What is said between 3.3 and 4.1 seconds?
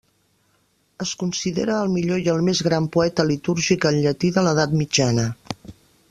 litúrgic en